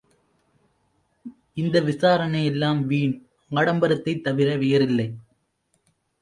இந்த 1.53 1.81
விசாரனையெல்லாம் 1.81 2.79
வீண் 2.85 3.13
ஆடம்பரத்தைத் 3.51 4.21
தவிர 4.21 4.57
வேறில்லை. 4.57 5.07